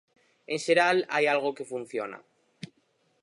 En 0.53 0.59
xeral 0.65 0.97
hai 1.13 1.25
algo 1.33 1.55
que 1.57 1.69
funciona. 1.73 2.19